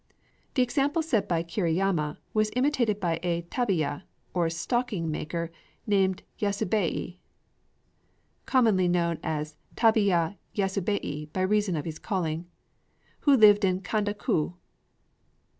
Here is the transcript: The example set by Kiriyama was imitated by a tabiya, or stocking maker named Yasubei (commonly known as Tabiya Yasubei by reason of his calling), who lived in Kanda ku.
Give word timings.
The 0.55 0.63
example 0.63 1.03
set 1.03 1.29
by 1.29 1.43
Kiriyama 1.43 2.17
was 2.33 2.49
imitated 2.55 2.99
by 2.99 3.19
a 3.21 3.43
tabiya, 3.51 4.01
or 4.33 4.49
stocking 4.49 5.11
maker 5.11 5.51
named 5.85 6.23
Yasubei 6.39 7.19
(commonly 8.47 8.87
known 8.87 9.19
as 9.21 9.57
Tabiya 9.75 10.37
Yasubei 10.55 11.31
by 11.31 11.41
reason 11.41 11.75
of 11.75 11.85
his 11.85 11.99
calling), 11.99 12.47
who 13.19 13.37
lived 13.37 13.63
in 13.63 13.81
Kanda 13.81 14.15
ku. 14.15 14.55